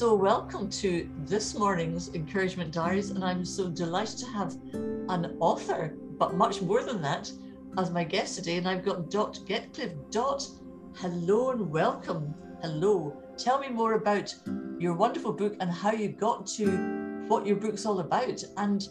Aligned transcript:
So, 0.00 0.14
welcome 0.14 0.70
to 0.80 1.10
this 1.26 1.54
morning's 1.54 2.14
Encouragement 2.14 2.72
Diaries, 2.72 3.10
and 3.10 3.22
I'm 3.22 3.44
so 3.44 3.68
delighted 3.68 4.16
to 4.20 4.26
have 4.28 4.56
an 4.72 5.36
author, 5.40 5.94
but 6.18 6.36
much 6.36 6.62
more 6.62 6.82
than 6.82 7.02
that, 7.02 7.30
as 7.76 7.90
my 7.90 8.02
guest 8.02 8.36
today. 8.36 8.56
And 8.56 8.66
I've 8.66 8.82
got 8.82 9.10
Dot 9.10 9.40
Getcliffe. 9.44 9.92
Dot, 10.10 10.42
hello 10.96 11.50
and 11.50 11.70
welcome. 11.70 12.34
Hello. 12.62 13.14
Tell 13.36 13.58
me 13.60 13.68
more 13.68 13.92
about 13.92 14.34
your 14.78 14.94
wonderful 14.94 15.34
book 15.34 15.56
and 15.60 15.70
how 15.70 15.92
you 15.92 16.08
got 16.08 16.46
to 16.56 17.26
what 17.28 17.44
your 17.44 17.56
book's 17.56 17.84
all 17.84 18.00
about. 18.00 18.42
And 18.56 18.88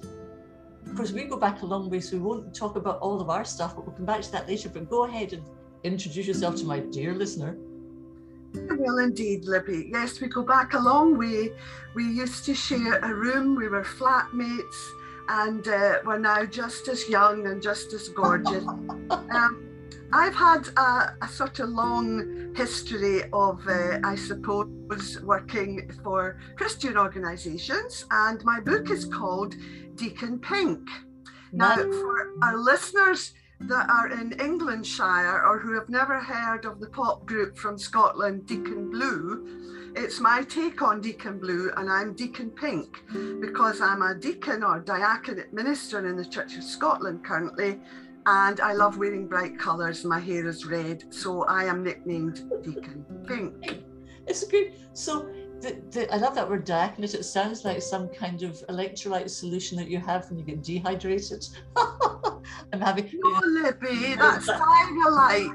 of 0.85 0.95
course, 0.95 1.11
we 1.11 1.23
go 1.23 1.37
back 1.37 1.63
a 1.63 1.65
long 1.65 1.89
way, 1.89 2.01
so 2.01 2.17
we 2.17 2.21
won't 2.21 2.53
talk 2.53 2.75
about 2.75 2.99
all 2.99 3.19
of 3.19 3.31
our 3.31 3.45
stuff, 3.45 3.75
but 3.75 3.87
we'll 3.87 3.95
come 3.95 4.05
back 4.05 4.21
to 4.21 4.31
that 4.33 4.47
later. 4.47 4.69
But 4.69 4.87
go 4.87 5.05
ahead 5.05 5.33
and 5.33 5.43
introduce 5.83 6.27
yourself 6.27 6.55
to 6.57 6.65
my 6.65 6.81
dear 6.81 7.15
listener. 7.15 7.57
Well, 8.53 8.97
indeed, 8.97 9.45
Libby. 9.45 9.89
Yes, 9.91 10.19
we 10.21 10.27
go 10.27 10.43
back 10.43 10.73
a 10.73 10.79
long 10.79 11.17
way. 11.17 11.51
We 11.93 12.05
used 12.05 12.45
to 12.45 12.55
share 12.55 12.99
a 12.99 13.13
room, 13.13 13.55
we 13.55 13.67
were 13.67 13.83
flatmates, 13.83 14.89
and 15.27 15.67
uh, 15.67 15.99
we're 16.05 16.17
now 16.17 16.45
just 16.45 16.87
as 16.87 17.07
young 17.07 17.47
and 17.47 17.61
just 17.61 17.93
as 17.93 18.09
gorgeous. 18.09 18.65
um, 19.09 19.69
I've 20.11 20.33
had 20.33 20.67
a, 20.75 21.15
a, 21.21 21.27
sort 21.27 21.59
of 21.59 21.69
long 21.69 22.53
history 22.55 23.23
of, 23.31 23.65
uh, 23.67 23.99
I 24.03 24.15
suppose, 24.15 25.19
working 25.21 25.91
for 26.03 26.39
Christian 26.55 26.97
organisations, 26.97 28.05
and 28.09 28.43
my 28.43 28.59
book 28.59 28.89
is 28.89 29.05
called 29.05 29.55
Deacon 29.95 30.39
Pink. 30.39 30.89
Now, 31.51 31.75
for 31.75 32.33
our 32.41 32.57
listeners, 32.57 33.33
that 33.61 33.89
are 33.89 34.09
in 34.09 34.31
Englandshire 34.39 35.43
or 35.45 35.59
who 35.59 35.73
have 35.73 35.89
never 35.89 36.19
heard 36.19 36.65
of 36.65 36.79
the 36.79 36.87
pop 36.87 37.25
group 37.25 37.57
from 37.57 37.77
Scotland, 37.77 38.45
Deacon 38.45 38.89
Blue, 38.89 39.69
it's 39.95 40.19
my 40.19 40.43
take 40.43 40.81
on 40.81 41.01
Deacon 41.01 41.39
Blue, 41.39 41.71
and 41.75 41.89
I'm 41.89 42.13
Deacon 42.13 42.51
Pink 42.51 43.01
because 43.41 43.81
I'm 43.81 44.03
a 44.03 44.13
deacon 44.13 44.63
or 44.63 44.79
diaconate 44.79 45.51
minister 45.51 46.07
in 46.07 46.15
the 46.15 46.25
Church 46.25 46.55
of 46.55 46.63
Scotland 46.63 47.25
currently, 47.25 47.79
and 48.25 48.59
I 48.61 48.73
love 48.73 48.97
wearing 48.97 49.27
bright 49.27 49.57
colours. 49.57 50.05
My 50.05 50.19
hair 50.19 50.47
is 50.47 50.65
red, 50.65 51.11
so 51.13 51.43
I 51.45 51.63
am 51.63 51.83
nicknamed 51.83 52.49
Deacon 52.63 53.03
Pink. 53.27 53.83
It's 54.27 54.43
good. 54.43 54.73
So 54.93 55.27
the, 55.59 55.81
the, 55.89 56.13
I 56.13 56.17
love 56.17 56.35
that 56.35 56.47
word 56.47 56.65
diaconate. 56.65 57.15
It 57.15 57.23
sounds 57.23 57.65
like 57.65 57.81
some 57.81 58.09
kind 58.09 58.43
of 58.43 58.63
electrolyte 58.69 59.29
solution 59.29 59.77
that 59.79 59.89
you 59.89 59.97
have 59.99 60.29
when 60.29 60.37
you 60.37 60.45
get 60.45 60.61
dehydrated. 60.61 61.45
I'm 62.71 62.81
having. 62.81 63.09
No, 63.13 63.41
Libby, 63.45 64.15
that's 64.15 64.47
light. 64.47 65.49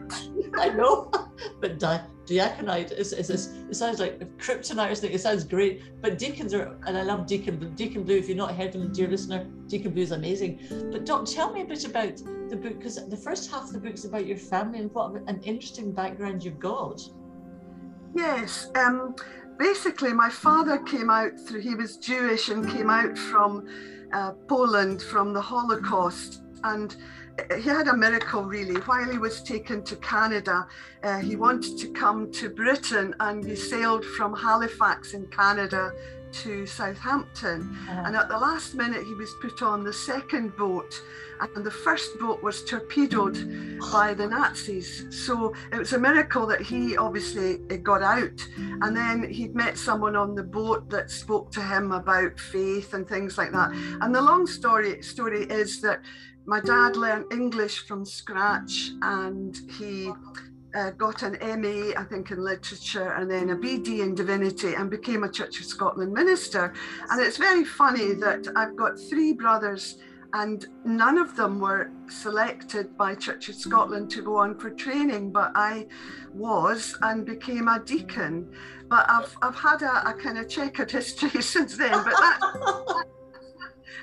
I 0.58 0.68
know, 0.70 1.10
but 1.60 1.78
di- 1.78 2.04
diaconite 2.26 2.92
is, 2.92 3.12
is, 3.12 3.30
is, 3.30 3.52
it 3.68 3.74
sounds 3.74 4.00
like 4.00 4.18
kryptonite 4.38 4.90
or 4.90 4.94
something. 4.94 5.12
It 5.12 5.20
sounds 5.20 5.44
great, 5.44 5.82
but 6.00 6.18
deacons 6.18 6.54
are, 6.54 6.76
and 6.86 6.96
I 6.96 7.02
love 7.02 7.26
Deacon 7.26 7.58
Blue. 7.58 7.70
Deacon 7.70 8.02
Blue, 8.02 8.16
if 8.16 8.28
you've 8.28 8.36
not 8.36 8.54
heard 8.54 8.72
them, 8.72 8.92
dear 8.92 9.08
listener, 9.08 9.46
Deacon 9.68 9.92
Blue 9.92 10.02
is 10.02 10.12
amazing. 10.12 10.60
But 10.90 11.06
Dot, 11.06 11.26
tell 11.26 11.52
me 11.52 11.62
a 11.62 11.64
bit 11.64 11.84
about 11.84 12.16
the 12.48 12.56
book 12.56 12.78
because 12.78 12.96
the 13.08 13.16
first 13.16 13.50
half 13.50 13.64
of 13.64 13.72
the 13.72 13.80
book 13.80 13.94
is 13.94 14.04
about 14.04 14.26
your 14.26 14.38
family 14.38 14.80
and 14.80 14.92
what 14.92 15.14
an 15.26 15.40
interesting 15.42 15.92
background 15.92 16.44
you've 16.44 16.60
got. 16.60 17.00
Yes. 18.14 18.70
Um, 18.76 19.14
basically, 19.58 20.12
my 20.12 20.30
father 20.30 20.78
came 20.78 21.10
out 21.10 21.38
through, 21.40 21.60
he 21.60 21.74
was 21.74 21.96
Jewish 21.96 22.48
and 22.48 22.68
came 22.68 22.90
out 22.90 23.18
from 23.18 23.66
uh, 24.12 24.32
Poland 24.48 25.02
from 25.02 25.32
the 25.32 25.40
Holocaust. 25.40 26.43
And 26.64 26.96
he 27.56 27.68
had 27.68 27.88
a 27.88 27.96
miracle 27.96 28.44
really. 28.44 28.80
While 28.80 29.10
he 29.10 29.18
was 29.18 29.42
taken 29.42 29.82
to 29.84 29.96
Canada, 29.96 30.66
uh, 31.02 31.18
he 31.18 31.36
wanted 31.36 31.78
to 31.78 31.88
come 31.92 32.30
to 32.32 32.48
Britain 32.48 33.14
and 33.20 33.44
he 33.44 33.56
sailed 33.56 34.04
from 34.04 34.34
Halifax 34.34 35.14
in 35.14 35.26
Canada 35.26 35.92
to 36.42 36.66
Southampton. 36.66 37.77
Uh-huh. 37.89 38.02
And 38.06 38.16
at 38.16 38.28
the 38.28 38.36
last 38.36 38.74
minute, 38.74 39.05
he 39.05 39.14
was 39.14 39.33
put 39.40 39.62
on 39.62 39.84
the 39.84 39.92
second 39.92 40.56
boat, 40.56 41.00
and 41.55 41.64
the 41.64 41.70
first 41.70 42.18
boat 42.18 42.42
was 42.42 42.64
torpedoed 42.64 43.78
by 43.92 44.14
the 44.14 44.27
Nazis. 44.27 45.06
So 45.10 45.55
it 45.72 45.78
was 45.78 45.92
a 45.92 45.98
miracle 45.98 46.46
that 46.46 46.60
he 46.60 46.96
obviously 46.96 47.58
got 47.78 48.02
out. 48.02 48.40
And 48.56 48.96
then 48.96 49.28
he'd 49.30 49.55
met 49.55 49.78
someone 49.78 50.16
on 50.16 50.34
the 50.34 50.42
boat 50.42 50.90
that 50.90 51.10
spoke 51.10 51.52
to 51.52 51.62
him 51.62 51.92
about 51.92 52.39
faith 52.39 52.94
and 52.94 53.08
things 53.08 53.39
like 53.39 53.52
that. 53.52 53.70
And 54.00 54.14
the 54.14 54.22
long 54.22 54.46
story 54.46 55.02
story 55.02 55.44
is 55.44 55.80
that 55.83 56.00
my 56.46 56.60
dad 56.60 56.96
learned 56.96 57.32
English 57.32 57.86
from 57.86 58.05
scratch, 58.05 58.90
and 59.02 59.58
he 59.78 60.10
uh, 60.74 60.90
got 60.90 61.22
an 61.22 61.36
MA, 61.60 61.92
I 61.96 62.05
think, 62.05 62.30
in 62.30 62.42
literature 62.42 63.12
and 63.12 63.30
then 63.30 63.50
a 63.50 63.56
BD 63.56 64.00
in 64.00 64.14
divinity 64.14 64.74
and 64.74 64.90
became 64.90 65.24
a 65.24 65.30
Church 65.30 65.60
of 65.60 65.66
Scotland 65.66 66.12
minister. 66.12 66.72
And 67.10 67.22
it's 67.22 67.36
very 67.36 67.64
funny 67.64 68.14
that 68.14 68.48
I've 68.56 68.77
got 68.77 68.98
three 68.98 69.33
brothers 69.33 69.98
and 70.33 70.66
none 70.84 71.16
of 71.16 71.36
them 71.36 71.60
were 71.60 71.92
selected 72.08 72.96
by 72.96 73.14
Church 73.14 73.48
of 73.48 73.54
Scotland 73.54 74.10
to 74.10 74.22
go 74.22 74.36
on 74.36 74.58
for 74.58 74.70
training, 74.70 75.30
but 75.30 75.52
I 75.54 75.86
was 76.33 76.98
and 77.02 77.24
became 77.24 77.68
a 77.68 77.78
deacon. 77.78 78.52
But 78.88 79.08
I've, 79.08 79.36
I've 79.42 79.54
had 79.54 79.83
a, 79.83 80.10
a 80.10 80.12
kind 80.12 80.38
of 80.38 80.48
checkered 80.48 80.90
history 80.90 81.40
since 81.40 81.77
then, 81.77 81.92
but 81.92 82.14
that, 82.14 83.04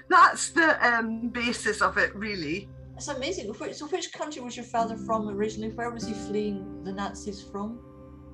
that's 0.10 0.50
the 0.50 0.70
um, 0.86 1.30
basis 1.30 1.82
of 1.82 1.98
it, 1.98 2.16
really. 2.16 2.70
It's 2.96 3.08
amazing. 3.08 3.52
So, 3.74 3.88
which 3.88 4.12
country 4.14 4.42
was 4.42 4.56
your 4.56 4.66
father 4.66 4.96
from 4.96 5.28
originally? 5.30 5.74
Where 5.74 5.90
was 5.90 6.08
he 6.08 6.14
fleeing 6.14 6.84
the 6.84 6.92
Nazis 6.92 7.42
from? 7.42 7.80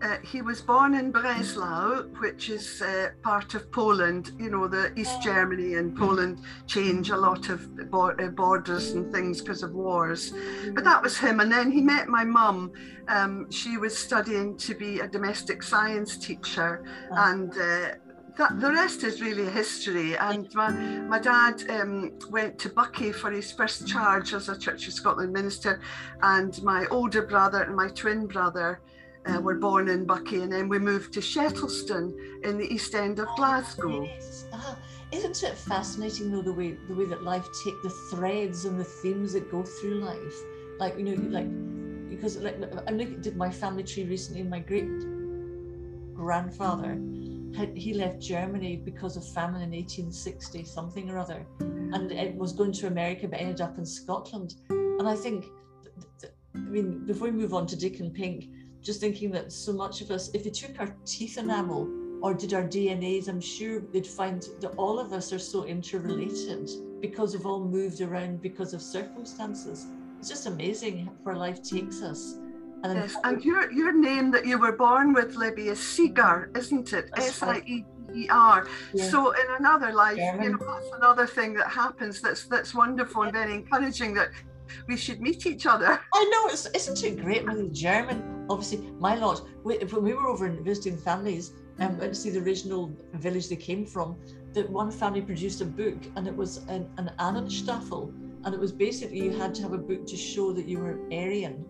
Uh, 0.02 0.18
he 0.24 0.44
was 0.44 0.62
born 0.62 0.94
in 0.94 1.12
Breslau, 1.12 2.04
which 2.20 2.50
is 2.50 2.82
uh, 2.84 3.10
part 3.24 3.56
of 3.56 3.72
Poland. 3.72 4.32
You 4.38 4.52
know, 4.52 4.68
the 4.68 4.94
East 5.00 5.24
Germany 5.24 5.76
and 5.76 5.96
Poland 5.98 6.40
change 6.68 7.10
a 7.10 7.18
lot 7.18 7.50
of 7.50 7.68
uh, 7.80 8.28
borders 8.28 8.92
and 8.92 9.12
things 9.12 9.42
because 9.42 9.64
of 9.64 9.74
wars. 9.74 10.34
But 10.76 10.84
that 10.84 11.02
was 11.02 11.18
him. 11.18 11.40
And 11.40 11.52
then 11.52 11.72
he 11.72 11.82
met 11.82 12.10
my 12.10 12.24
mum. 12.24 12.72
Um, 13.08 13.50
she 13.50 13.78
was 13.78 13.98
studying 13.98 14.56
to 14.58 14.76
be 14.76 15.00
a 15.00 15.08
domestic 15.08 15.64
science 15.64 16.18
teacher, 16.18 16.84
and 17.10 17.58
uh, 17.58 17.92
that, 18.38 18.60
the 18.60 18.72
rest 18.72 19.04
is 19.04 19.22
really 19.22 19.50
history. 19.50 20.18
And 20.18 20.48
my, 20.54 20.72
my 20.72 21.20
dad 21.20 21.64
um, 21.70 22.18
went 22.30 22.60
to 22.60 22.70
Buckie 22.70 23.14
for 23.14 23.32
his 23.32 23.52
first 23.52 23.88
charge 23.88 24.34
as 24.34 24.50
a 24.50 24.58
Church 24.58 24.88
of 24.88 24.94
Scotland 24.94 25.34
minister, 25.34 25.82
and 26.22 26.62
my 26.64 26.86
older 26.92 27.24
brother 27.24 27.64
and 27.64 27.76
my 27.76 27.90
twin 27.90 28.28
brother. 28.28 28.82
Uh, 29.26 29.42
were 29.42 29.56
born 29.56 29.90
in 29.90 30.08
Buckie, 30.08 30.42
and 30.42 30.54
then 30.54 30.70
we 30.70 30.80
moved 30.80 31.12
to 31.12 31.20
Shettleston 31.20 32.14
in 32.46 32.58
the 32.58 32.64
east 32.74 32.96
end 32.96 33.20
of 33.20 33.28
Glasgow. 33.36 34.04
Yes. 34.04 34.46
Ah, 34.54 34.78
isn't 35.12 35.44
it 35.44 35.58
fascinating 35.58 36.32
though 36.32 36.42
the 36.42 36.54
way 36.54 36.78
the 36.88 36.96
way 36.96 37.04
that 37.08 37.24
life 37.24 37.46
takes 37.62 37.84
the 37.84 37.90
threads 38.10 38.64
and 38.64 38.80
the 38.80 38.86
themes 38.86 39.34
that 39.34 39.52
go 39.52 39.64
through 39.64 39.96
life? 39.96 40.36
Like 40.80 40.98
you 40.98 41.04
know, 41.04 41.30
like 41.30 42.10
because 42.10 42.38
like 42.38 42.56
I 42.88 42.92
looked 42.92 43.28
at 43.28 43.36
my 43.36 43.50
family 43.50 43.84
tree 43.84 44.06
recently. 44.06 44.44
My 44.44 44.60
great 44.60 44.88
grandfather 46.14 46.98
he 47.76 47.94
left 47.94 48.20
Germany 48.20 48.78
because 48.78 49.18
of 49.18 49.28
famine 49.28 49.62
in 49.62 49.72
1860 49.72 50.64
something 50.64 51.10
or 51.10 51.18
other, 51.18 51.46
and 51.60 52.12
it 52.12 52.36
was 52.36 52.54
going 52.54 52.72
to 52.74 52.88
America 52.88 53.28
but 53.28 53.40
ended 53.40 53.62
up 53.62 53.78
in 53.78 53.86
Scotland. 53.86 54.56
And 54.70 55.08
I 55.08 55.16
think, 55.16 55.46
I 56.56 56.60
mean, 56.60 57.06
before 57.06 57.28
we 57.28 57.34
move 57.34 57.54
on 57.54 57.68
to 57.68 57.76
Deacon 57.76 58.12
Pink, 58.12 58.50
just 58.82 59.00
thinking 59.00 59.32
that 59.32 59.52
so 59.52 59.74
much 59.74 60.02
of 60.02 60.12
us, 60.12 60.30
if 60.34 60.46
you 60.46 60.52
took 60.52 60.80
our 60.80 60.96
teeth 61.06 61.38
enamel 61.38 61.90
or 62.22 62.34
did 62.34 62.54
our 62.54 62.64
DNAs, 62.64 63.28
I'm 63.28 63.42
sure 63.42 63.82
they'd 63.92 64.08
find 64.08 64.42
that 64.62 64.74
all 64.78 65.00
of 65.00 65.14
us 65.14 65.32
are 65.34 65.40
so 65.40 65.66
interrelated 65.66 66.70
because 67.02 67.34
we've 67.36 67.46
all 67.46 67.64
moved 67.64 68.02
around 68.02 68.42
because 68.42 68.74
of 68.74 68.82
circumstances. 68.82 69.86
It's 70.20 70.30
just 70.30 70.48
amazing 70.48 71.10
where 71.24 71.36
life 71.36 71.62
takes 71.62 72.02
us. 72.02 72.38
And 72.84 73.00
yes, 73.00 73.16
and 73.24 73.44
your 73.44 73.72
your 73.72 73.92
name 73.92 74.32
that 74.32 74.46
you 74.46 74.58
were 74.60 74.74
born 74.74 75.14
with, 75.14 75.36
Libby, 75.36 75.70
is 75.70 75.80
Sieger, 75.80 76.56
isn't 76.56 76.94
it? 76.94 77.10
S 77.18 77.42
I 77.42 77.58
E 77.66 77.86
E 78.16 78.28
R. 78.30 78.68
So 78.96 79.32
in 79.32 79.48
another 79.60 79.92
life, 79.94 80.18
German. 80.18 80.44
you 80.44 80.50
know, 80.52 80.66
that's 80.66 80.92
another 80.96 81.28
thing 81.28 81.54
that 81.56 81.70
happens. 81.70 82.22
That's 82.22 82.46
that's 82.48 82.74
wonderful 82.74 83.24
and 83.24 83.34
very 83.34 83.54
encouraging. 83.54 84.14
That 84.14 84.30
we 84.88 84.98
should 84.98 85.22
meet 85.22 85.46
each 85.46 85.66
other. 85.66 86.00
I 86.14 86.24
know, 86.32 86.52
it's, 86.52 86.68
isn't 86.68 87.04
it 87.04 87.22
great? 87.24 87.46
The 87.46 87.70
German, 87.72 88.46
obviously, 88.50 88.90
my 89.00 89.16
lot. 89.16 89.42
When 89.64 90.04
we 90.04 90.14
were 90.14 90.28
over 90.28 90.50
visiting 90.50 90.98
families 90.98 91.54
and 91.80 91.92
um, 91.92 91.98
went 92.00 92.14
to 92.14 92.20
see 92.20 92.30
the 92.30 92.40
original 92.40 92.92
village 93.14 93.50
they 93.50 93.56
came 93.56 93.86
from, 93.86 94.18
that 94.54 94.70
one 94.70 94.92
family 94.92 95.22
produced 95.22 95.62
a 95.62 95.66
book, 95.66 95.98
and 96.16 96.28
it 96.28 96.36
was 96.36 96.58
an, 96.68 96.90
an 96.98 97.12
Ahnentafel, 97.20 98.14
and 98.46 98.54
it 98.54 98.60
was 98.60 98.72
basically 98.72 99.20
you 99.20 99.32
had 99.32 99.54
to 99.56 99.62
have 99.62 99.74
a 99.74 99.78
book 99.78 100.06
to 100.08 100.18
show 100.18 100.52
that 100.54 100.68
you 100.68 100.80
were 100.80 101.00
Aryan 101.12 101.66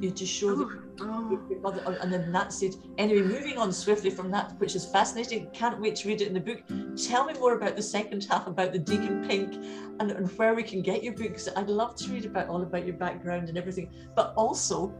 you 0.00 0.10
to 0.10 0.26
show 0.26 0.50
oh, 0.50 0.56
the 0.56 0.64
oh. 1.00 1.82
oh. 1.86 1.96
and 2.00 2.12
then 2.12 2.32
that's 2.32 2.62
it 2.62 2.76
anyway 2.98 3.22
moving 3.22 3.58
on 3.58 3.72
swiftly 3.72 4.10
from 4.10 4.30
that 4.30 4.58
which 4.58 4.74
is 4.74 4.84
fascinating 4.84 5.48
can't 5.52 5.80
wait 5.80 5.96
to 5.96 6.08
read 6.08 6.20
it 6.20 6.28
in 6.28 6.34
the 6.34 6.40
book 6.40 6.60
tell 6.96 7.24
me 7.24 7.32
more 7.34 7.54
about 7.54 7.76
the 7.76 7.82
second 7.82 8.24
half 8.28 8.46
about 8.46 8.72
the 8.72 8.78
deacon 8.78 9.24
pink 9.26 9.54
and, 10.00 10.10
and 10.10 10.28
where 10.36 10.54
we 10.54 10.62
can 10.62 10.82
get 10.82 11.02
your 11.02 11.14
books 11.14 11.48
i'd 11.56 11.68
love 11.68 11.94
to 11.94 12.10
read 12.10 12.24
about 12.24 12.48
all 12.48 12.62
about 12.62 12.84
your 12.84 12.96
background 12.96 13.48
and 13.48 13.56
everything 13.56 13.88
but 14.16 14.34
also 14.36 14.92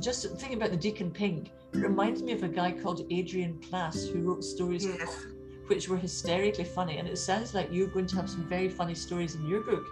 just 0.00 0.26
thinking 0.38 0.54
about 0.54 0.70
the 0.70 0.76
Deacon 0.76 1.10
Pink, 1.10 1.52
it 1.72 1.78
reminds 1.78 2.22
me 2.22 2.32
of 2.32 2.42
a 2.42 2.48
guy 2.48 2.72
called 2.72 3.02
Adrian 3.10 3.58
Plass 3.58 4.06
who 4.06 4.20
wrote 4.20 4.42
stories 4.42 4.86
Yes. 4.86 5.26
which 5.66 5.88
were 5.88 5.96
hysterically 5.96 6.64
funny. 6.64 6.98
And 6.98 7.06
it 7.06 7.18
sounds 7.18 7.54
like 7.54 7.68
you're 7.70 7.88
going 7.88 8.06
to 8.06 8.16
have 8.16 8.28
some 8.28 8.48
very 8.48 8.68
funny 8.68 8.94
stories 8.94 9.34
in 9.34 9.46
your 9.46 9.60
book. 9.60 9.84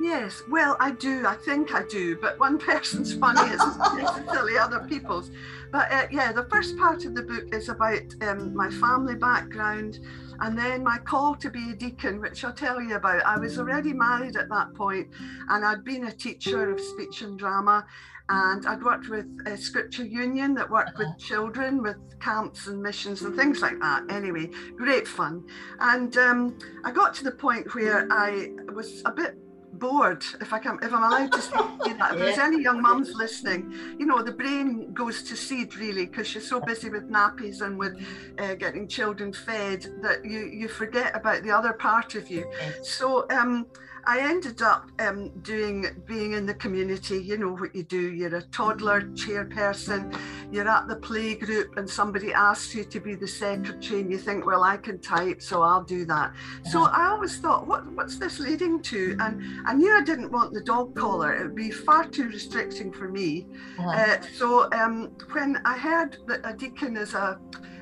Yes, 0.00 0.42
well, 0.48 0.78
I 0.80 0.92
do. 0.92 1.26
I 1.26 1.34
think 1.34 1.74
I 1.74 1.82
do, 1.82 2.16
but 2.16 2.40
one 2.40 2.58
person's 2.70 3.14
funny 3.14 3.52
isn't 3.52 3.78
necessarily 3.96 4.56
other 4.56 4.80
people's. 4.88 5.30
But 5.70 5.92
uh, 5.92 6.06
yeah, 6.10 6.32
the 6.32 6.44
first 6.44 6.78
part 6.78 7.04
of 7.04 7.14
the 7.14 7.22
book 7.22 7.54
is 7.54 7.68
about 7.68 8.02
um, 8.22 8.54
my 8.56 8.70
family 8.70 9.14
background 9.14 10.00
and 10.40 10.58
then 10.58 10.82
my 10.82 10.96
call 10.96 11.34
to 11.36 11.50
be 11.50 11.70
a 11.70 11.74
deacon, 11.74 12.18
which 12.18 12.42
I'll 12.44 12.54
tell 12.54 12.80
you 12.80 12.96
about. 12.96 13.22
I 13.26 13.38
was 13.38 13.58
already 13.58 13.92
married 13.92 14.36
at 14.36 14.48
that 14.48 14.74
point 14.74 15.08
and 15.50 15.64
I'd 15.66 15.84
been 15.84 16.06
a 16.06 16.12
teacher 16.12 16.70
of 16.70 16.80
speech 16.80 17.20
and 17.20 17.38
drama. 17.38 17.86
And 18.30 18.64
I'd 18.64 18.82
worked 18.82 19.08
with 19.08 19.26
a 19.46 19.56
Scripture 19.58 20.04
Union 20.04 20.54
that 20.54 20.70
worked 20.70 20.96
with 20.96 21.08
children 21.18 21.82
with 21.82 21.96
camps 22.20 22.68
and 22.68 22.80
missions 22.80 23.22
and 23.22 23.36
things 23.36 23.60
like 23.60 23.78
that. 23.80 24.04
Anyway, 24.08 24.50
great 24.76 25.06
fun. 25.06 25.44
And 25.80 26.16
um, 26.16 26.58
I 26.84 26.92
got 26.92 27.12
to 27.14 27.24
the 27.24 27.32
point 27.32 27.74
where 27.74 28.06
I 28.10 28.50
was 28.72 29.02
a 29.04 29.10
bit 29.10 29.36
bored 29.80 30.24
if 30.40 30.52
I 30.52 30.58
can 30.58 30.78
if 30.82 30.92
I'm 30.92 31.02
allowed 31.02 31.32
to 31.32 31.40
say 31.40 31.92
that. 31.98 32.12
If 32.12 32.18
there's 32.18 32.38
any 32.38 32.62
young 32.62 32.80
mums 32.82 33.12
listening, 33.14 33.72
you 33.98 34.06
know, 34.06 34.22
the 34.22 34.32
brain 34.32 34.92
goes 34.92 35.22
to 35.24 35.36
seed 35.36 35.76
really 35.76 36.06
because 36.06 36.32
you're 36.34 36.42
so 36.42 36.60
busy 36.60 36.90
with 36.90 37.10
nappies 37.10 37.62
and 37.62 37.78
with 37.78 37.94
uh, 38.38 38.54
getting 38.54 38.86
children 38.86 39.32
fed 39.32 39.86
that 40.02 40.24
you 40.24 40.40
you 40.40 40.68
forget 40.68 41.16
about 41.16 41.42
the 41.42 41.50
other 41.50 41.72
part 41.72 42.14
of 42.14 42.30
you. 42.30 42.44
So 42.82 43.26
um, 43.30 43.66
I 44.04 44.20
ended 44.20 44.62
up 44.62 44.90
um, 44.98 45.30
doing 45.40 45.86
being 46.06 46.32
in 46.32 46.46
the 46.46 46.54
community. 46.54 47.18
You 47.22 47.38
know 47.38 47.52
what 47.52 47.74
you 47.74 47.82
do. 47.82 48.12
You're 48.12 48.36
a 48.36 48.42
toddler 48.42 49.02
chairperson. 49.22 50.16
You're 50.52 50.68
at 50.68 50.88
the 50.88 50.96
play 50.96 51.36
group, 51.36 51.76
and 51.76 51.88
somebody 51.88 52.32
asks 52.32 52.74
you 52.74 52.84
to 52.84 53.00
be 53.00 53.14
the 53.14 53.26
secretary, 53.28 54.00
and 54.00 54.10
you 54.10 54.18
think, 54.18 54.46
"Well, 54.46 54.64
I 54.64 54.76
can 54.76 54.98
type, 54.98 55.40
so 55.40 55.62
I'll 55.62 55.84
do 55.84 56.04
that." 56.06 56.32
So 56.70 56.82
I 56.84 57.10
always 57.10 57.38
thought, 57.38 57.66
"What 57.66 57.86
what's 57.92 58.18
this 58.18 58.40
leading 58.40 58.82
to?" 58.82 59.16
And 59.20 59.40
I 59.64 59.74
knew 59.74 59.92
I 59.96 60.02
didn't 60.02 60.32
want 60.32 60.52
the 60.52 60.62
dog 60.62 60.94
collar. 60.96 61.32
It 61.34 61.42
would 61.42 61.54
be 61.54 61.70
far 61.70 62.04
too 62.04 62.28
restricting 62.28 62.92
for 62.92 63.08
me. 63.08 63.46
Uh, 63.78 64.16
so 64.34 64.68
um, 64.72 65.12
when 65.32 65.60
I 65.64 65.76
heard 65.78 66.18
that 66.26 66.40
a 66.44 66.52
deacon 66.52 66.96
is 66.96 67.14
a, 67.14 67.38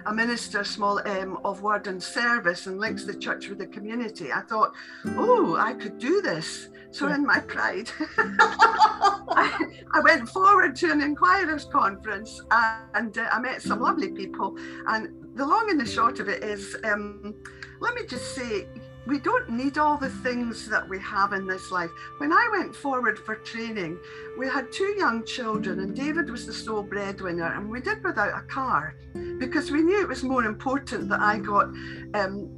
a 0.06 0.12
minister, 0.12 0.62
small 0.64 0.98
m, 1.00 1.38
of 1.44 1.62
word 1.62 1.86
and 1.86 2.02
service 2.02 2.66
and 2.66 2.78
links 2.78 3.04
the 3.04 3.14
church 3.14 3.48
with 3.48 3.58
the 3.58 3.66
community, 3.66 4.32
I 4.32 4.42
thought, 4.42 4.72
oh, 5.06 5.56
I 5.56 5.72
could 5.74 5.98
do 5.98 6.20
this. 6.20 6.68
So 6.90 7.08
in 7.08 7.24
my 7.26 7.40
pride, 7.40 7.90
I, 8.18 9.66
I 9.92 10.00
went 10.00 10.28
forward 10.28 10.74
to 10.76 10.90
an 10.90 11.02
inquirers 11.02 11.64
conference 11.66 12.40
and 12.50 13.18
uh, 13.18 13.28
I 13.30 13.38
met 13.40 13.62
some 13.62 13.80
lovely 13.80 14.10
people. 14.10 14.56
And 14.86 15.10
the 15.34 15.46
long 15.46 15.70
and 15.70 15.80
the 15.80 15.86
short 15.86 16.18
of 16.18 16.28
it 16.28 16.42
is, 16.42 16.76
um, 16.84 17.34
let 17.80 17.94
me 17.94 18.06
just 18.06 18.34
say, 18.34 18.66
we 19.08 19.18
don't 19.18 19.48
need 19.48 19.78
all 19.78 19.96
the 19.96 20.10
things 20.10 20.68
that 20.68 20.86
we 20.86 20.98
have 20.98 21.32
in 21.32 21.46
this 21.46 21.70
life. 21.72 21.90
When 22.18 22.30
I 22.30 22.48
went 22.52 22.76
forward 22.76 23.18
for 23.18 23.36
training, 23.36 23.98
we 24.36 24.46
had 24.46 24.70
two 24.70 24.94
young 24.98 25.24
children, 25.24 25.80
and 25.80 25.96
David 25.96 26.28
was 26.28 26.46
the 26.46 26.52
sole 26.52 26.82
breadwinner, 26.82 27.54
and 27.54 27.70
we 27.70 27.80
did 27.80 28.04
without 28.04 28.38
a 28.38 28.42
car 28.42 28.94
because 29.38 29.70
we 29.70 29.82
knew 29.82 30.02
it 30.02 30.08
was 30.08 30.22
more 30.22 30.44
important 30.44 31.08
that 31.08 31.20
I 31.20 31.38
got. 31.38 31.68
Um, 32.12 32.57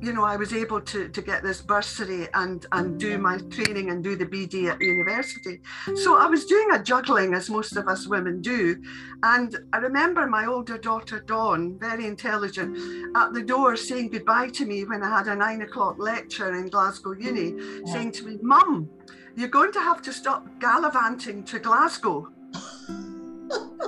you 0.00 0.12
know, 0.12 0.24
I 0.24 0.36
was 0.36 0.52
able 0.52 0.80
to, 0.80 1.08
to 1.08 1.22
get 1.22 1.42
this 1.42 1.60
bursary 1.60 2.28
and, 2.34 2.64
and 2.72 3.00
do 3.00 3.18
my 3.18 3.38
training 3.50 3.90
and 3.90 4.02
do 4.02 4.14
the 4.16 4.26
BD 4.26 4.70
at 4.70 4.80
university. 4.80 5.60
So 5.96 6.18
I 6.18 6.26
was 6.26 6.44
doing 6.46 6.68
a 6.72 6.82
juggling, 6.82 7.34
as 7.34 7.50
most 7.50 7.76
of 7.76 7.88
us 7.88 8.06
women 8.06 8.40
do. 8.40 8.80
And 9.24 9.56
I 9.72 9.78
remember 9.78 10.26
my 10.26 10.46
older 10.46 10.78
daughter, 10.78 11.20
Dawn, 11.20 11.78
very 11.78 12.06
intelligent, 12.06 12.78
at 13.16 13.32
the 13.32 13.42
door 13.42 13.76
saying 13.76 14.10
goodbye 14.10 14.50
to 14.50 14.66
me 14.66 14.84
when 14.84 15.02
I 15.02 15.08
had 15.08 15.26
a 15.26 15.34
nine 15.34 15.62
o'clock 15.62 15.96
lecture 15.98 16.54
in 16.54 16.68
Glasgow 16.68 17.12
Uni, 17.12 17.54
saying 17.86 18.12
to 18.12 18.26
me, 18.26 18.38
Mum, 18.40 18.88
you're 19.36 19.48
going 19.48 19.72
to 19.72 19.80
have 19.80 20.00
to 20.02 20.12
stop 20.12 20.46
gallivanting 20.60 21.44
to 21.44 21.58
Glasgow. 21.58 22.28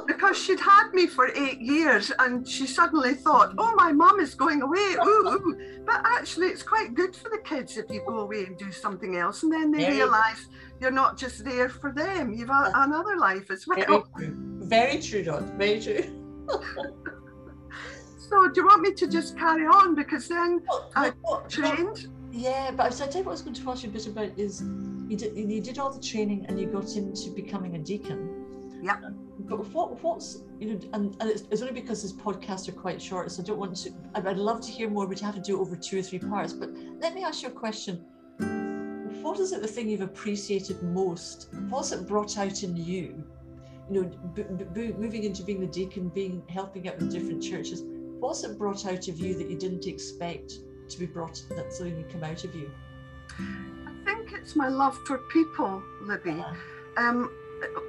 Because 0.07 0.37
she'd 0.37 0.61
had 0.61 0.91
me 0.93 1.07
for 1.07 1.29
eight 1.29 1.61
years 1.61 2.13
and 2.19 2.47
she 2.49 2.67
suddenly 2.67 3.15
thought, 3.15 3.55
oh, 3.59 3.75
my 3.77 3.93
mum 3.93 4.21
is 4.21 4.35
going 4.35 4.63
away. 4.63 4.95
Ooh, 5.05 5.29
ooh. 5.29 5.83
But 5.87 6.01
actually, 6.05 6.49
it's 6.49 6.63
quite 6.63 6.95
good 6.95 7.15
for 7.15 7.29
the 7.29 7.39
kids 7.45 7.77
if 7.77 7.91
you 7.91 8.03
go 8.07 8.21
away 8.21 8.45
and 8.45 8.57
do 8.59 8.71
something 8.73 9.17
else. 9.17 9.43
And 9.43 9.53
then 9.53 9.71
they 9.71 9.85
Very- 9.85 9.97
realise 9.99 10.49
you're 10.81 10.91
not 10.91 11.17
just 11.19 11.45
there 11.45 11.69
for 11.69 11.93
them, 11.93 12.33
you've 12.33 12.51
a, 12.51 12.73
another 12.75 13.17
life 13.17 13.51
as 13.51 13.67
well. 13.67 14.07
true. 14.17 14.35
Very 14.63 15.01
true, 15.01 15.25
Rod. 15.27 15.45
Very 15.59 15.81
true. 15.81 16.05
So, 18.29 18.49
do 18.49 18.61
you 18.61 18.67
want 18.67 18.83
me 18.83 18.93
to 18.95 19.07
just 19.09 19.37
carry 19.37 19.67
on? 19.67 19.95
Because 19.95 20.29
then 20.29 20.61
What- 20.67 20.93
I 20.95 21.11
what- 21.23 21.51
trained. 21.51 22.09
Yeah, 22.33 22.71
but 22.71 22.87
I 22.87 22.91
said 22.91 23.13
what 23.17 23.27
I 23.27 23.31
was 23.31 23.43
going 23.43 23.55
to 23.55 23.71
ask 23.71 23.83
you 23.83 23.89
a 23.89 23.93
bit 23.93 24.07
about 24.07 24.31
is 24.39 24.63
you 25.09 25.17
did 25.17 25.37
you 25.37 25.61
did 25.61 25.81
all 25.81 25.91
the 25.93 26.01
training 26.01 26.47
and 26.47 26.61
you 26.61 26.67
got 26.69 26.95
into 26.95 27.31
becoming 27.31 27.75
a 27.75 27.79
deacon. 27.81 28.81
Yeah. 28.81 29.01
But 29.51 29.67
what 29.75 30.01
what's 30.03 30.39
you 30.61 30.69
know 30.69 30.81
and, 30.93 31.17
and 31.21 31.29
it's, 31.29 31.43
it's 31.51 31.61
only 31.61 31.75
because 31.75 32.03
this 32.03 32.13
podcasts 32.13 32.69
are 32.69 32.73
quite 32.73 33.03
short, 33.03 33.33
so 33.33 33.43
I 33.43 33.47
don't 33.47 33.59
want 33.59 33.77
to. 33.79 33.93
I'd, 34.15 34.27
I'd 34.27 34.37
love 34.37 34.61
to 34.61 34.71
hear 34.71 34.89
more, 34.89 35.09
but 35.09 35.21
you 35.21 35.27
have 35.27 35.35
to 35.35 35.41
do 35.41 35.59
it 35.59 35.61
over 35.61 35.75
two 35.75 35.99
or 35.99 36.03
three 36.03 36.21
parts. 36.21 36.53
But 36.53 36.71
let 37.01 37.15
me 37.15 37.25
ask 37.25 37.43
you 37.43 37.49
a 37.49 37.53
question. 37.53 38.05
What 39.23 39.41
is 39.41 39.53
it 39.53 39.61
the 39.61 39.69
thing 39.69 39.89
you've 39.89 40.01
appreciated 40.03 40.81
most? 40.83 41.49
What's 41.69 41.91
it 41.91 42.07
brought 42.07 42.39
out 42.39 42.63
in 42.63 42.77
you? 42.77 43.25
You 43.91 44.03
know, 44.03 44.03
b- 44.35 44.45
b- 44.73 44.93
moving 44.97 45.25
into 45.25 45.43
being 45.43 45.61
the 45.61 45.67
deacon, 45.67 46.11
being 46.11 46.43
helping 46.49 46.89
out 46.89 46.99
with 47.01 47.11
different 47.11 47.43
churches. 47.43 47.83
What's 48.21 48.45
it 48.45 48.57
brought 48.57 48.87
out 48.87 49.09
of 49.09 49.19
you 49.19 49.35
that 49.35 49.51
you 49.51 49.59
didn't 49.59 49.87
expect 49.87 50.61
to 50.89 50.99
be 50.99 51.07
brought 51.07 51.43
that 51.57 51.73
something 51.73 51.97
would 51.97 52.09
come 52.09 52.23
out 52.23 52.45
of 52.45 52.55
you? 52.55 52.71
I 53.29 53.93
think 54.05 54.33
it's 54.33 54.55
my 54.55 54.69
love 54.69 54.97
for 55.07 55.19
people, 55.33 55.83
Libby. 56.03 56.31
Uh, 56.31 56.55
Um, 56.97 57.31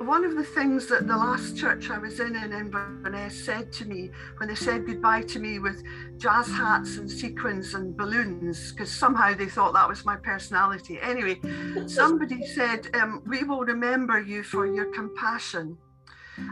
one 0.02 0.26
of 0.26 0.36
the 0.36 0.44
things 0.44 0.88
that 0.88 1.08
the 1.08 1.16
last 1.16 1.58
church 1.58 1.90
I 1.90 1.98
was 1.98 2.20
in 2.20 2.36
in 2.36 2.52
Inverness 2.52 3.46
said 3.46 3.72
to 3.74 3.86
me 3.86 4.10
when 4.38 4.50
they 4.50 4.56
said 4.56 4.86
goodbye 4.86 5.22
to 5.24 5.40
me 5.40 5.60
with 5.60 5.84
jazz 6.18 6.48
hats 6.48 6.98
and 6.98 7.10
sequins 7.10 7.74
and 7.74 7.96
balloons, 7.96 8.72
because 8.72 8.92
somehow 8.92 9.34
they 9.34 9.48
thought 9.48 9.74
that 9.74 9.88
was 9.88 10.06
my 10.06 10.18
personality. 10.18 11.00
Anyway, 11.02 11.40
somebody 11.88 12.46
said, 12.46 12.88
um, 12.96 13.24
We 13.28 13.44
will 13.44 13.62
remember 13.62 14.20
you 14.20 14.44
for 14.44 14.66
your 14.66 14.92
compassion. 14.94 15.78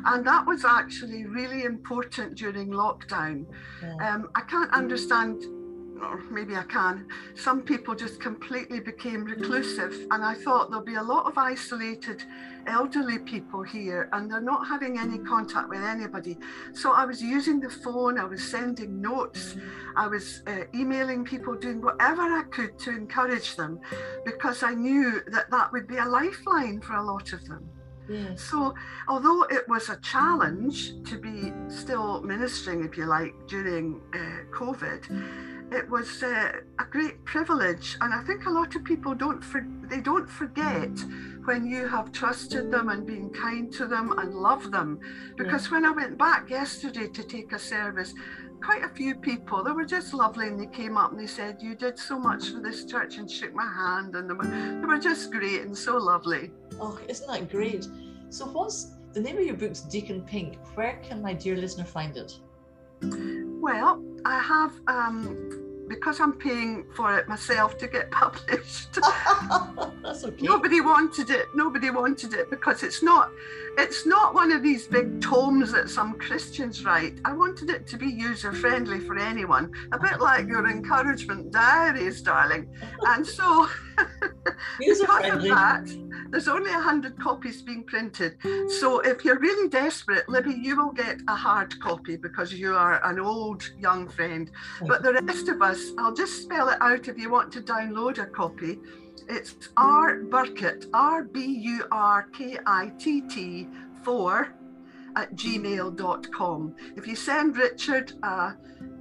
And 0.06 0.26
that 0.26 0.46
was 0.46 0.66
actually 0.66 1.26
really 1.26 1.64
important 1.64 2.36
during 2.36 2.70
lockdown. 2.70 3.46
Um, 4.02 4.30
I 4.36 4.42
can't 4.42 4.72
understand, 4.74 5.44
or 6.02 6.22
maybe 6.32 6.56
I 6.56 6.64
can. 6.64 7.08
Some 7.36 7.62
people 7.62 7.96
just 7.96 8.20
completely 8.20 8.80
became 8.80 9.24
reclusive, 9.26 9.94
and 10.12 10.24
I 10.24 10.34
thought 10.34 10.70
there'll 10.70 10.86
be 10.86 10.96
a 10.96 11.04
lot 11.04 11.26
of 11.26 11.38
isolated 11.38 12.24
elderly 12.68 13.20
people 13.20 13.64
here, 13.64 14.10
and 14.14 14.32
they're 14.32 14.42
not 14.42 14.68
having 14.68 15.00
any 15.00 15.18
contact 15.20 15.70
with 15.70 15.82
anybody. 15.82 16.38
So 16.74 16.94
I 16.94 17.06
was 17.06 17.22
using 17.22 17.60
the 17.60 17.70
phone, 17.70 18.20
I 18.20 18.26
was 18.26 18.44
sending 18.44 19.02
notes, 19.02 19.56
I 19.96 20.08
was 20.08 20.44
uh, 20.48 20.64
emailing 20.74 21.24
people, 21.24 21.56
doing 21.56 21.82
whatever 21.82 22.22
I 22.22 22.44
could 22.52 22.78
to 22.80 22.92
encourage 22.92 23.56
them, 23.56 23.80
because 24.26 24.64
I 24.64 24.74
knew 24.74 25.22
that 25.28 25.50
that 25.52 25.72
would 25.72 25.88
be 25.88 25.98
a 25.98 26.06
lifeline 26.06 26.82
for 26.82 26.96
a 26.96 27.04
lot 27.04 27.34
of 27.34 27.46
them. 27.48 27.70
Yes. 28.10 28.42
So, 28.42 28.74
although 29.08 29.44
it 29.44 29.68
was 29.70 29.90
a 29.90 29.98
challenge 29.98 31.04
to 31.04 31.20
be 31.20 31.54
still 31.68 32.22
ministering, 32.22 32.84
if 32.84 32.98
you 32.98 33.06
like, 33.06 33.36
during 33.48 34.02
uh, 34.14 34.52
COVID, 34.52 35.02
it 35.72 35.90
was 35.90 36.24
uh, 36.24 36.52
a 36.80 36.84
great 36.86 37.24
privilege, 37.26 37.98
and 38.02 38.14
I 38.14 38.24
think 38.24 38.46
a 38.46 38.50
lot 38.50 38.76
of 38.76 38.84
people 38.84 39.14
don't 39.14 39.44
for, 39.44 39.66
they 39.84 40.02
don't 40.02 40.30
forget 40.30 40.90
when 41.46 41.66
you 41.66 41.88
have 41.88 42.12
trusted 42.12 42.72
them 42.72 42.90
and 42.90 43.06
been 43.06 43.30
kind 43.30 43.72
to 43.74 43.86
them 43.86 44.18
and 44.18 44.34
loved 44.34 44.72
them. 44.72 45.00
Because 45.38 45.72
when 45.72 45.86
I 45.86 45.92
went 45.92 46.18
back 46.18 46.50
yesterday 46.50 47.08
to 47.08 47.24
take 47.24 47.52
a 47.54 47.60
service, 47.60 48.14
quite 48.62 48.84
a 48.84 48.90
few 48.90 49.16
people 49.16 49.64
they 49.64 49.72
were 49.72 49.86
just 49.86 50.14
lovely, 50.14 50.48
and 50.48 50.60
they 50.60 50.68
came 50.68 50.98
up 50.98 51.12
and 51.12 51.20
they 51.20 51.28
said, 51.28 51.62
"You 51.62 51.76
did 51.76 51.98
so 52.00 52.20
much 52.20 52.50
for 52.50 52.60
this 52.60 52.86
church," 52.86 53.18
and 53.18 53.30
shook 53.30 53.54
my 53.54 53.66
hand, 53.66 54.16
and 54.16 54.30
they 54.30 54.34
were, 54.34 54.46
they 54.46 54.88
were 54.88 55.00
just 55.00 55.32
great 55.32 55.62
and 55.62 55.78
so 55.78 55.98
lovely. 55.98 56.52
Oh, 56.80 57.00
isn't 57.08 57.28
that 57.28 57.50
great? 57.50 57.88
So, 58.30 58.46
what's 58.46 58.96
the 59.14 59.22
name 59.22 59.38
of 59.38 59.46
your 59.46 59.56
book's 59.56 59.82
Deacon 59.82 60.22
Pink? 60.24 60.58
Where 60.76 61.00
can 61.04 61.22
my 61.22 61.34
dear 61.34 61.56
listener 61.56 61.86
find 61.86 62.18
it? 62.18 62.34
Well, 63.60 64.02
I 64.26 64.40
have 64.40 64.74
um 64.88 65.86
because 65.90 66.20
I'm 66.20 66.34
paying 66.34 66.86
for 66.96 67.18
it 67.18 67.28
myself 67.28 67.78
to 67.80 67.88
get 67.88 68.12
published. 68.22 68.94
That's 70.04 70.24
okay. 70.24 70.46
Nobody 70.46 70.82
wanted 70.82 71.30
it. 71.32 71.48
Nobody 71.56 71.90
wanted 71.90 72.34
it 72.34 72.50
because 72.50 72.84
it's 72.84 73.04
not 73.04 73.32
it's 73.78 74.06
not 74.06 74.34
one 74.34 74.52
of 74.52 74.64
these 74.64 74.88
big 74.88 75.22
tomes 75.22 75.72
that 75.74 75.90
some 75.90 76.14
Christians 76.18 76.86
write. 76.86 77.20
I 77.26 77.34
wanted 77.34 77.70
it 77.70 77.88
to 77.88 77.98
be 77.98 78.08
user 78.08 78.54
friendly 78.54 79.00
for 79.00 79.18
anyone, 79.18 79.72
a 79.92 80.00
bit 80.00 80.20
like 80.22 80.48
your 80.48 80.70
encouragement 80.70 81.52
diaries, 81.52 82.22
darling. 82.22 82.70
And 83.08 83.26
so 83.26 83.68
User 84.80 85.06
friendly. 85.06 85.50
that, 85.50 85.88
there's 86.30 86.48
only 86.48 86.72
100 86.72 87.20
copies 87.20 87.62
being 87.62 87.84
printed. 87.84 88.38
So 88.80 89.00
if 89.00 89.26
you're 89.26 89.40
really 89.40 89.70
desperate, 89.70 90.28
Libby, 90.30 90.54
you 90.54 90.78
will 90.78 90.92
get 90.92 91.18
a 91.28 91.36
hard 91.36 91.80
copy 91.80 92.16
because 92.16 92.54
you 92.54 92.76
are 92.76 93.04
an 93.04 93.20
old 93.20 93.70
young 93.80 94.08
friend. 94.08 94.50
But 94.88 95.04
the 95.04 95.14
rest 95.14 95.50
of 95.50 95.62
us, 95.62 95.92
I'll 95.98 96.14
just 96.14 96.42
spell 96.44 96.70
it 96.70 96.78
out 96.82 97.08
if 97.08 97.18
you 97.18 97.30
want 97.30 97.52
to 97.54 97.62
download 97.62 98.20
a 98.20 98.26
copy. 98.26 98.80
It's 99.28 99.56
R 99.78 100.20
Burkitt, 100.22 100.88
R 100.94 101.24
B 101.24 101.46
U 101.46 101.86
R 101.92 102.24
K 102.34 102.58
I 102.66 102.92
T 102.98 103.22
T 103.22 103.68
4 104.04 104.59
at 105.16 105.36
gmail.com. 105.36 106.76
If 106.96 107.08
you 107.08 107.16
send 107.16 107.58
Richard 107.58 108.14
uh, 108.24 108.54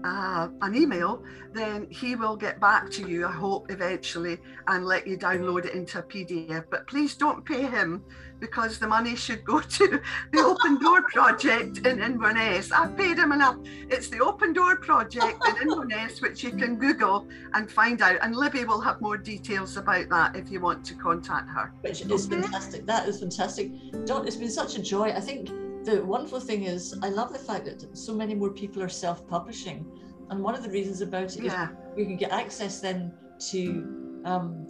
uh, 0.05 0.49
an 0.63 0.75
email, 0.77 1.23
then 1.53 1.87
he 1.91 2.15
will 2.15 2.37
get 2.37 2.61
back 2.61 2.91
to 2.93 3.09
you, 3.09 3.27
I 3.27 3.33
hope, 3.33 3.71
eventually, 3.71 4.39
and 4.69 4.85
let 4.87 5.07
you 5.07 5.17
download 5.19 5.65
it 5.67 5.75
into 5.75 5.99
a 5.99 6.03
PDF. 6.03 6.65
But 6.71 6.87
please 6.87 7.15
don't 7.17 7.45
pay 7.45 7.63
him 7.63 8.05
because 8.39 8.79
the 8.79 8.87
money 8.87 9.17
should 9.17 9.45
go 9.45 9.59
to 9.61 10.01
the 10.33 10.39
Open 10.41 10.79
Door 10.81 11.03
Project 11.11 11.79
in 11.85 12.01
Inverness. 12.01 12.71
I've 12.71 12.97
paid 12.97 13.19
him 13.19 13.33
enough. 13.33 13.57
It's 13.91 14.09
the 14.09 14.21
Open 14.21 14.53
Door 14.53 14.77
Project 14.77 15.37
in 15.49 15.69
Inverness, 15.69 16.23
which 16.23 16.45
you 16.45 16.53
can 16.53 16.77
Google 16.77 17.27
and 17.55 17.69
find 17.69 18.01
out. 18.01 18.19
And 18.23 18.37
Libby 18.37 18.65
will 18.65 18.81
have 18.81 19.01
more 19.01 19.17
details 19.17 19.77
about 19.77 20.09
that 20.11 20.37
if 20.37 20.51
you 20.53 20.61
want 20.61 20.85
to 20.87 20.95
contact 20.95 21.49
her. 21.51 21.73
Which 21.81 22.03
is 22.03 22.27
Okay. 22.31 22.41
fantastic. 22.43 22.87
That 22.87 23.09
is 23.09 23.19
fantastic. 23.19 23.73
Dot, 24.07 24.27
it's 24.29 24.37
been 24.37 24.51
such 24.51 24.77
a 24.77 24.83
joy. 24.83 25.09
I 25.11 25.21
think 25.21 25.51
the 25.85 26.05
wonderful 26.05 26.41
thing 26.41 26.65
is, 26.65 26.99
I 27.03 27.09
love 27.09 27.33
the 27.33 27.39
fact 27.39 27.65
that 27.67 27.97
so 27.97 28.15
many 28.15 28.35
more 28.35 28.51
people 28.51 28.83
are 28.83 28.89
self 28.89 29.27
publishing. 29.29 29.87
And 30.31 30.43
one 30.43 30.55
of 30.55 30.63
the 30.63 30.71
reasons 30.71 31.01
about 31.01 31.37
it 31.37 31.45
is 31.45 31.53
Yeah, 31.53 31.69
we 31.97 32.05
can 32.05 32.17
get 32.17 32.31
access 32.33 32.81
then 32.81 33.13
to 33.51 34.23
um, 34.25 34.67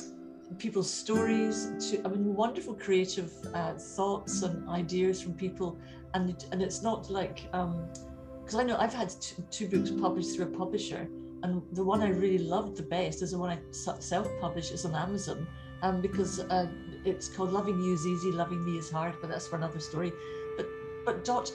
people's 0.59 0.91
stories, 0.91 1.73
to 1.91 2.03
I 2.05 2.09
mean, 2.09 2.35
wonderful 2.35 2.75
creative 2.75 3.33
uh, 3.55 3.75
thoughts 3.75 4.43
and 4.43 4.69
ideas 4.69 5.21
from 5.21 5.35
people, 5.35 5.79
and 6.15 6.31
it, 6.31 6.47
and 6.53 6.63
it's 6.63 6.83
not 6.83 7.11
like 7.11 7.43
because 7.53 8.55
I 8.55 8.63
know 8.63 8.77
I've 8.79 8.95
had 8.95 9.11
two, 9.21 9.43
two 9.51 9.69
books 9.69 9.91
published 9.91 10.37
through 10.37 10.47
a 10.47 10.59
publisher, 10.59 11.09
and 11.43 11.63
the 11.73 11.85
one 11.85 12.03
I 12.03 12.09
really 12.11 12.39
loved 12.39 12.77
the 12.77 12.83
best 12.85 13.23
is 13.23 13.33
the 13.33 13.39
one 13.39 13.51
I 13.51 13.59
self 13.73 14.29
published. 14.41 14.73
It's 14.73 14.85
on 14.85 14.95
Amazon, 14.95 15.47
um, 15.83 16.01
because 16.01 16.41
uh, 16.41 16.69
it's 17.05 17.29
called 17.29 17.53
Loving 17.53 17.81
You 17.83 17.95
is 17.95 18.07
Easy, 18.07 18.31
Loving 18.33 18.65
Me 18.65 18.79
is 18.79 18.91
Hard, 18.91 19.15
but 19.21 19.29
that's 19.29 19.47
for 19.47 19.57
another 19.57 19.81
story. 19.81 20.13
But 20.57 20.67
but 21.09 21.25
Dot, 21.25 21.51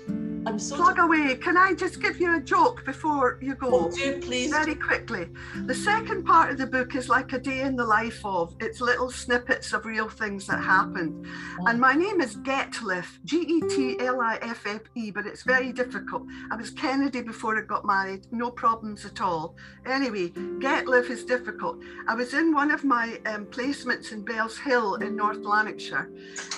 I'm 0.48 0.58
so 0.58 0.76
plug 0.78 0.98
away. 0.98 1.36
Can 1.36 1.58
I 1.58 1.76
just 1.76 2.02
give 2.02 2.20
you 2.20 2.38
a 2.38 2.42
joke 2.42 2.84
before 2.86 3.38
you 3.40 3.54
go? 3.54 3.68
Oh, 3.72 3.92
do 3.92 4.20
please. 4.20 4.50
Very 4.50 4.74
quickly. 4.74 5.28
The 5.68 5.76
second 5.76 6.26
part 6.26 6.50
of 6.50 6.58
the 6.58 6.66
book 6.66 6.96
is 6.96 7.08
like 7.08 7.34
a 7.34 7.40
day 7.40 7.62
in 7.62 7.76
the 7.76 7.86
life 7.86 8.26
of. 8.26 8.56
It's 8.60 8.82
little 8.82 9.12
snippets 9.12 9.72
of 9.72 9.86
real 9.86 10.10
things 10.10 10.48
that 10.48 10.60
happened. 10.60 11.28
And 11.68 11.80
my 11.80 11.94
name 11.94 12.20
is 12.20 12.36
Getcliffe, 12.38 13.20
G 13.26 13.42
E 13.42 13.62
T 13.70 14.00
L 14.00 14.22
I 14.22 14.40
F 14.42 14.66
F 14.66 14.82
E, 14.96 15.12
but 15.12 15.28
it's 15.28 15.44
very 15.44 15.72
difficult. 15.72 16.24
I 16.50 16.56
was 16.56 16.72
Kennedy 16.72 17.22
before 17.22 17.56
I 17.56 17.62
got 17.62 17.86
married, 17.86 18.26
no 18.32 18.50
problems 18.50 19.06
at 19.06 19.22
all. 19.22 19.56
Anyway, 19.86 20.30
Getcliffe 20.30 21.12
is 21.12 21.26
difficult. 21.26 21.78
I 22.08 22.16
was 22.16 22.34
in 22.34 22.56
one 22.56 22.72
of 22.72 22.84
my 22.84 23.20
um, 23.28 23.46
placements 23.46 24.12
in 24.12 24.26
Bellshill 24.26 25.04
in 25.04 25.16
North 25.16 25.44
Lanarkshire, 25.46 26.10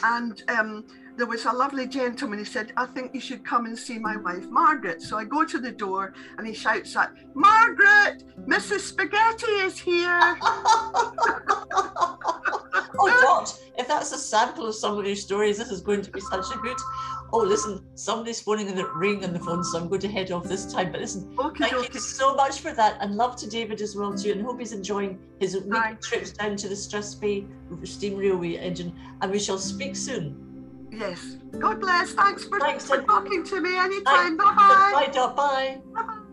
and 0.02 0.42
um, 0.48 0.86
there 1.18 1.26
was 1.26 1.46
a 1.46 1.52
lovely 1.52 1.88
gentleman. 1.88 2.40
He 2.40 2.46
said, 2.46 2.74
I 2.76 2.86
think 2.86 3.14
you 3.14 3.22
should 3.22 3.46
come 3.46 3.66
and 3.66 3.78
see 3.78 3.98
my 3.98 4.18
wife, 4.18 4.46
Margaret. 4.50 5.02
So 5.02 5.18
I 5.18 5.24
go 5.24 5.46
to 5.46 5.60
the 5.60 5.72
door 5.72 6.14
and 6.38 6.46
he 6.46 6.54
shouts 6.54 6.96
out, 6.96 7.12
Margaret, 7.34 8.24
Mrs. 8.48 8.80
Spaghetti 8.80 9.52
is 9.52 9.80
here. 9.80 10.38
oh, 13.00 13.20
Dot, 13.22 13.58
if 13.78 13.88
that's 13.88 14.12
a 14.12 14.18
sample 14.18 14.68
of 14.68 14.76
some 14.76 14.98
of 14.98 15.06
your 15.06 15.16
stories, 15.16 15.58
this 15.58 15.70
is 15.72 15.82
going 15.82 16.02
to 16.02 16.12
be 16.12 16.20
such 16.20 16.54
a 16.54 16.58
good. 16.60 16.78
Oh, 17.34 17.40
listen, 17.40 17.84
somebody's 17.96 18.42
phoning 18.42 18.68
in 18.68 18.76
the 18.76 18.88
ring 18.96 19.24
on 19.24 19.34
the 19.34 19.40
phone, 19.40 19.64
so 19.64 19.80
I'm 19.80 19.88
going 19.88 20.02
to 20.02 20.08
head 20.08 20.32
off 20.32 20.44
this 20.44 20.72
time. 20.72 20.92
But 20.92 21.02
listen, 21.02 21.36
Okay, 21.40 21.70
thank 21.70 21.94
you 21.94 22.00
so 22.00 22.36
much 22.36 22.60
for 22.60 22.72
that, 22.74 22.98
and 23.02 23.16
love 23.16 23.36
to 23.38 23.50
David 23.50 23.82
as 23.82 23.96
well 23.96 24.14
too, 24.14 24.32
and 24.32 24.42
hope 24.42 24.60
he's 24.60 24.74
enjoying 24.74 25.20
his 25.40 25.56
weekly 25.56 25.98
trips 26.02 26.32
down 26.32 26.56
to 26.58 26.70
the 26.70 26.76
Strathspey 26.76 27.48
steam 27.86 28.16
railway 28.16 28.58
engine. 28.58 28.94
And 29.22 29.32
we 29.32 29.40
shall 29.40 29.58
speak 29.58 29.96
soon. 29.96 30.45
Yes. 30.92 31.38
God 31.60 31.80
bless. 31.80 32.14
Thanks 32.14 32.46
for, 32.46 32.60
Thanks, 32.60 32.88
for 32.88 33.02
talking 33.02 33.44
to 33.44 33.62
me 33.62 33.78
anytime. 33.78 34.38
Bye, 34.38 35.10
Dot. 35.14 35.36
Bye. 35.36 35.82
Bye-bye. 35.94 36.25